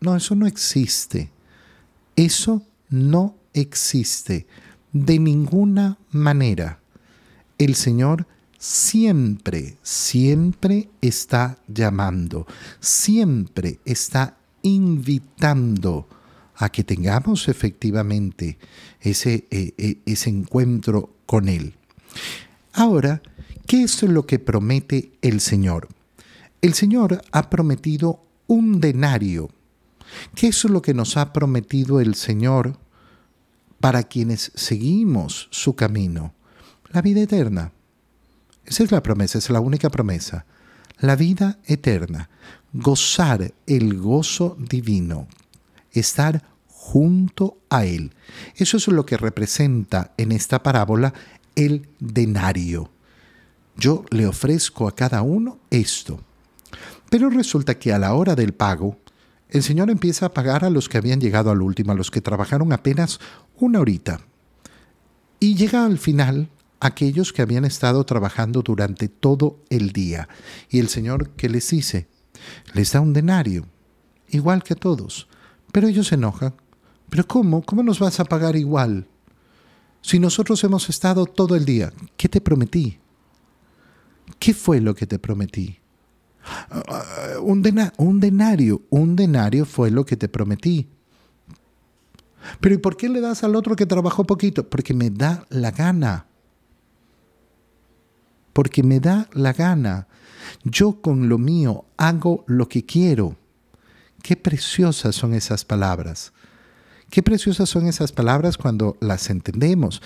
No, 0.00 0.14
eso 0.14 0.36
no 0.36 0.46
existe. 0.46 1.32
Eso 2.16 2.62
no 2.90 3.36
existe 3.54 4.46
de 4.92 5.18
ninguna 5.18 5.98
manera. 6.10 6.80
El 7.58 7.74
Señor 7.74 8.26
siempre, 8.58 9.76
siempre 9.82 10.88
está 11.00 11.58
llamando, 11.66 12.46
siempre 12.80 13.80
está 13.84 14.36
invitando 14.62 16.06
a 16.56 16.68
que 16.68 16.84
tengamos 16.84 17.48
efectivamente 17.48 18.58
ese, 19.00 19.46
eh, 19.50 19.74
eh, 19.78 19.98
ese 20.06 20.30
encuentro 20.30 21.10
con 21.26 21.48
Él. 21.48 21.74
Ahora, 22.72 23.22
¿qué 23.66 23.82
es 23.82 24.02
lo 24.02 24.26
que 24.26 24.38
promete 24.38 25.12
el 25.22 25.40
Señor? 25.40 25.88
El 26.60 26.74
Señor 26.74 27.22
ha 27.32 27.50
prometido 27.50 28.22
un 28.46 28.80
denario. 28.80 29.50
¿Qué 30.34 30.48
es 30.48 30.64
lo 30.64 30.82
que 30.82 30.94
nos 30.94 31.16
ha 31.16 31.32
prometido 31.32 32.00
el 32.00 32.14
Señor 32.14 32.78
para 33.80 34.02
quienes 34.04 34.52
seguimos 34.54 35.48
su 35.50 35.74
camino? 35.74 36.34
La 36.90 37.02
vida 37.02 37.20
eterna. 37.20 37.72
Esa 38.64 38.84
es 38.84 38.92
la 38.92 39.02
promesa, 39.02 39.38
es 39.38 39.50
la 39.50 39.60
única 39.60 39.90
promesa. 39.90 40.46
La 40.98 41.16
vida 41.16 41.58
eterna, 41.64 42.30
gozar 42.72 43.52
el 43.66 43.98
gozo 43.98 44.56
divino, 44.58 45.26
estar 45.90 46.44
junto 46.68 47.58
a 47.70 47.84
Él. 47.84 48.12
Eso 48.56 48.76
es 48.76 48.88
lo 48.88 49.04
que 49.04 49.16
representa 49.16 50.12
en 50.16 50.32
esta 50.32 50.62
parábola 50.62 51.12
el 51.54 51.88
denario. 51.98 52.90
Yo 53.76 54.04
le 54.10 54.26
ofrezco 54.26 54.86
a 54.86 54.94
cada 54.94 55.22
uno 55.22 55.58
esto. 55.70 56.20
Pero 57.10 57.30
resulta 57.30 57.78
que 57.78 57.92
a 57.92 57.98
la 57.98 58.14
hora 58.14 58.34
del 58.34 58.54
pago, 58.54 58.98
el 59.52 59.62
Señor 59.62 59.90
empieza 59.90 60.26
a 60.26 60.32
pagar 60.32 60.64
a 60.64 60.70
los 60.70 60.88
que 60.88 60.96
habían 60.96 61.20
llegado 61.20 61.50
al 61.50 61.60
último, 61.60 61.92
a 61.92 61.94
los 61.94 62.10
que 62.10 62.22
trabajaron 62.22 62.72
apenas 62.72 63.20
una 63.58 63.80
horita. 63.80 64.20
Y 65.40 65.56
llega 65.56 65.84
al 65.84 65.98
final 65.98 66.48
aquellos 66.80 67.34
que 67.34 67.42
habían 67.42 67.66
estado 67.66 68.02
trabajando 68.04 68.62
durante 68.62 69.08
todo 69.08 69.62
el 69.68 69.92
día. 69.92 70.26
Y 70.70 70.78
el 70.78 70.88
Señor, 70.88 71.32
¿qué 71.36 71.50
les 71.50 71.68
dice? 71.68 72.08
Les 72.72 72.92
da 72.92 73.00
un 73.00 73.12
denario, 73.12 73.66
igual 74.30 74.62
que 74.62 74.72
a 74.72 74.76
todos. 74.76 75.28
Pero 75.70 75.86
ellos 75.86 76.06
se 76.06 76.14
enojan. 76.14 76.54
¿Pero 77.10 77.26
cómo? 77.26 77.60
¿Cómo 77.60 77.82
nos 77.82 77.98
vas 77.98 78.20
a 78.20 78.24
pagar 78.24 78.56
igual? 78.56 79.06
Si 80.00 80.18
nosotros 80.18 80.64
hemos 80.64 80.88
estado 80.88 81.26
todo 81.26 81.56
el 81.56 81.66
día, 81.66 81.92
¿qué 82.16 82.30
te 82.30 82.40
prometí? 82.40 83.00
¿Qué 84.38 84.54
fue 84.54 84.80
lo 84.80 84.94
que 84.94 85.06
te 85.06 85.18
prometí? 85.18 85.81
Un, 87.40 87.62
un 87.98 88.20
denario, 88.20 88.82
un 88.90 89.16
denario 89.16 89.64
fue 89.64 89.90
lo 89.90 90.04
que 90.04 90.16
te 90.16 90.28
prometí. 90.28 90.88
Pero 92.60 92.74
¿y 92.74 92.78
por 92.78 92.96
qué 92.96 93.08
le 93.08 93.20
das 93.20 93.44
al 93.44 93.54
otro 93.54 93.76
que 93.76 93.86
trabajó 93.86 94.24
poquito? 94.24 94.68
Porque 94.68 94.94
me 94.94 95.10
da 95.10 95.46
la 95.48 95.70
gana 95.70 96.26
porque 98.52 98.82
me 98.82 99.00
da 99.00 99.28
la 99.32 99.52
gana. 99.52 100.06
Yo 100.64 101.00
con 101.00 101.28
lo 101.28 101.38
mío 101.38 101.84
hago 101.96 102.44
lo 102.46 102.68
que 102.68 102.84
quiero. 102.84 103.36
Qué 104.22 104.36
preciosas 104.36 105.14
son 105.14 105.34
esas 105.34 105.64
palabras. 105.64 106.32
Qué 107.10 107.22
preciosas 107.22 107.68
son 107.68 107.86
esas 107.86 108.12
palabras 108.12 108.56
cuando 108.56 108.96
las 109.00 109.30
entendemos. 109.30 110.02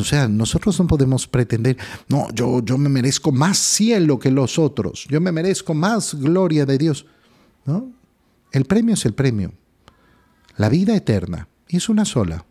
O 0.00 0.04
sea, 0.04 0.26
nosotros 0.28 0.78
no 0.78 0.86
podemos 0.86 1.26
pretender, 1.26 1.76
no, 2.08 2.28
yo, 2.32 2.64
yo 2.64 2.78
me 2.78 2.88
merezco 2.88 3.30
más 3.30 3.58
cielo 3.58 4.18
que 4.18 4.30
los 4.30 4.58
otros, 4.58 5.06
yo 5.08 5.20
me 5.20 5.32
merezco 5.32 5.74
más 5.74 6.14
gloria 6.14 6.64
de 6.64 6.78
Dios. 6.78 7.06
¿No? 7.64 7.92
El 8.50 8.64
premio 8.64 8.94
es 8.94 9.04
el 9.04 9.14
premio. 9.14 9.52
La 10.56 10.68
vida 10.68 10.94
eterna, 10.94 11.48
y 11.68 11.76
es 11.76 11.88
una 11.88 12.04
sola. 12.04 12.44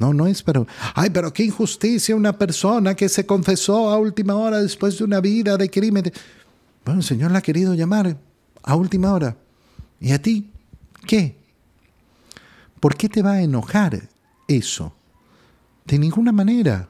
No, 0.00 0.12
no 0.12 0.26
es 0.26 0.42
pero, 0.42 0.66
ay, 0.94 1.10
pero 1.10 1.32
qué 1.32 1.44
injusticia 1.44 2.16
una 2.16 2.36
persona 2.36 2.94
que 2.94 3.08
se 3.08 3.26
confesó 3.26 3.90
a 3.90 3.98
última 3.98 4.34
hora 4.34 4.60
después 4.60 4.98
de 4.98 5.04
una 5.04 5.20
vida 5.20 5.56
de 5.56 5.70
crimen. 5.70 6.12
Bueno, 6.84 7.00
el 7.00 7.06
Señor 7.06 7.30
la 7.30 7.38
ha 7.38 7.42
querido 7.42 7.74
llamar 7.74 8.18
a 8.62 8.76
última 8.76 9.12
hora. 9.12 9.36
¿Y 10.00 10.12
a 10.12 10.20
ti? 10.20 10.50
¿Qué? 11.06 11.36
¿Por 12.80 12.96
qué 12.96 13.08
te 13.08 13.22
va 13.22 13.32
a 13.32 13.42
enojar 13.42 14.08
eso? 14.48 14.94
De 15.84 15.98
ninguna 15.98 16.32
manera. 16.32 16.88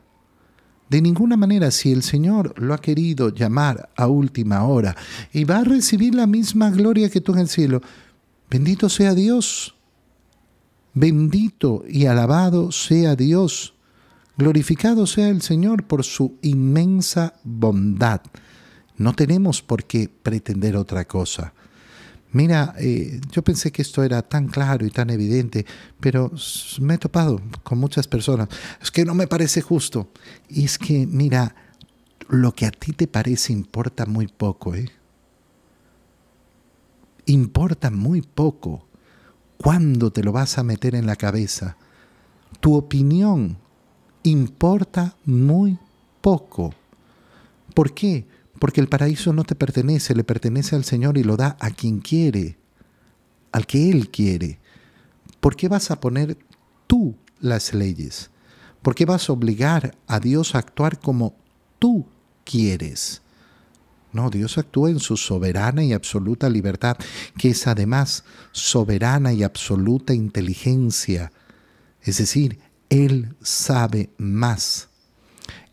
De 0.88 1.00
ninguna 1.00 1.36
manera, 1.36 1.70
si 1.70 1.92
el 1.92 2.02
Señor 2.02 2.54
lo 2.60 2.74
ha 2.74 2.78
querido 2.78 3.30
llamar 3.30 3.90
a 3.96 4.06
última 4.06 4.64
hora 4.64 4.94
y 5.32 5.44
va 5.44 5.58
a 5.58 5.64
recibir 5.64 6.14
la 6.14 6.26
misma 6.26 6.70
gloria 6.70 7.10
que 7.10 7.20
tú 7.20 7.32
en 7.32 7.40
el 7.40 7.48
cielo, 7.48 7.80
bendito 8.50 8.88
sea 8.88 9.14
Dios. 9.14 9.74
Bendito 10.92 11.82
y 11.88 12.06
alabado 12.06 12.70
sea 12.70 13.16
Dios. 13.16 13.74
Glorificado 14.36 15.06
sea 15.06 15.28
el 15.28 15.42
Señor 15.42 15.84
por 15.84 16.04
su 16.04 16.38
inmensa 16.42 17.34
bondad. 17.42 18.20
No 18.96 19.14
tenemos 19.14 19.62
por 19.62 19.84
qué 19.84 20.08
pretender 20.08 20.76
otra 20.76 21.04
cosa. 21.06 21.52
Mira, 22.34 22.74
eh, 22.80 23.20
yo 23.30 23.44
pensé 23.44 23.70
que 23.70 23.80
esto 23.80 24.02
era 24.02 24.20
tan 24.20 24.48
claro 24.48 24.84
y 24.84 24.90
tan 24.90 25.08
evidente, 25.10 25.64
pero 26.00 26.32
me 26.80 26.94
he 26.94 26.98
topado 26.98 27.40
con 27.62 27.78
muchas 27.78 28.08
personas. 28.08 28.48
Es 28.82 28.90
que 28.90 29.04
no 29.04 29.14
me 29.14 29.28
parece 29.28 29.60
justo. 29.60 30.08
Y 30.48 30.64
es 30.64 30.76
que, 30.76 31.06
mira, 31.06 31.54
lo 32.28 32.52
que 32.52 32.66
a 32.66 32.72
ti 32.72 32.90
te 32.92 33.06
parece 33.06 33.52
importa 33.52 34.04
muy 34.04 34.26
poco, 34.26 34.74
¿eh? 34.74 34.90
Importa 37.26 37.92
muy 37.92 38.20
poco. 38.20 38.88
¿Cuándo 39.56 40.10
te 40.10 40.24
lo 40.24 40.32
vas 40.32 40.58
a 40.58 40.64
meter 40.64 40.96
en 40.96 41.06
la 41.06 41.14
cabeza? 41.14 41.76
Tu 42.58 42.74
opinión 42.74 43.58
importa 44.24 45.14
muy 45.24 45.78
poco. 46.20 46.74
¿Por 47.74 47.94
qué? 47.94 48.26
Porque 48.64 48.80
el 48.80 48.88
paraíso 48.88 49.34
no 49.34 49.44
te 49.44 49.54
pertenece, 49.54 50.14
le 50.14 50.24
pertenece 50.24 50.74
al 50.74 50.84
Señor 50.84 51.18
y 51.18 51.22
lo 51.22 51.36
da 51.36 51.58
a 51.60 51.68
quien 51.68 52.00
quiere, 52.00 52.56
al 53.52 53.66
que 53.66 53.90
Él 53.90 54.08
quiere. 54.08 54.58
¿Por 55.38 55.54
qué 55.54 55.68
vas 55.68 55.90
a 55.90 56.00
poner 56.00 56.38
tú 56.86 57.14
las 57.40 57.74
leyes? 57.74 58.30
¿Por 58.80 58.94
qué 58.94 59.04
vas 59.04 59.28
a 59.28 59.34
obligar 59.34 59.94
a 60.06 60.18
Dios 60.18 60.54
a 60.54 60.60
actuar 60.60 60.98
como 60.98 61.36
tú 61.78 62.06
quieres? 62.42 63.20
No, 64.14 64.30
Dios 64.30 64.56
actúa 64.56 64.88
en 64.88 64.98
su 64.98 65.18
soberana 65.18 65.84
y 65.84 65.92
absoluta 65.92 66.48
libertad, 66.48 66.96
que 67.36 67.50
es 67.50 67.66
además 67.66 68.24
soberana 68.52 69.34
y 69.34 69.42
absoluta 69.42 70.14
inteligencia. 70.14 71.32
Es 72.00 72.16
decir, 72.16 72.60
Él 72.88 73.36
sabe 73.42 74.08
más. 74.16 74.88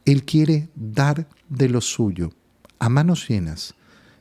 Él 0.04 0.26
quiere 0.26 0.68
dar 0.76 1.30
de 1.48 1.70
lo 1.70 1.80
suyo 1.80 2.34
a 2.82 2.90
manos 2.90 3.30
llenas. 3.30 3.76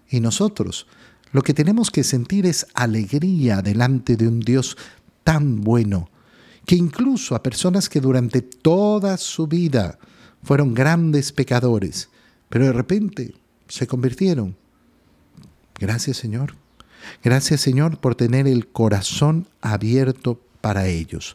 Y 0.08 0.20
nosotros 0.20 0.86
lo 1.32 1.42
que 1.42 1.54
tenemos 1.54 1.90
que 1.90 2.04
sentir 2.04 2.46
es 2.46 2.66
alegría 2.74 3.62
delante 3.62 4.16
de 4.16 4.28
un 4.28 4.40
Dios 4.40 4.76
tan 5.24 5.62
bueno, 5.62 6.10
que 6.66 6.76
incluso 6.76 7.34
a 7.34 7.42
personas 7.42 7.88
que 7.88 8.00
durante 8.00 8.42
toda 8.42 9.16
su 9.16 9.46
vida 9.46 9.98
fueron 10.42 10.74
grandes 10.74 11.32
pecadores, 11.32 12.10
pero 12.48 12.66
de 12.66 12.72
repente 12.72 13.34
se 13.66 13.86
convirtieron. 13.86 14.56
Gracias 15.78 16.18
Señor. 16.18 16.54
Gracias 17.24 17.62
Señor 17.62 17.98
por 17.98 18.14
tener 18.14 18.46
el 18.46 18.68
corazón 18.68 19.48
abierto 19.62 20.38
para 20.60 20.86
ellos. 20.86 21.34